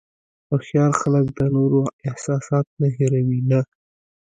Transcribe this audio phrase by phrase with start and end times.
[0.49, 3.61] هوښیار خلک د نورو احساسات نه هیروي نه.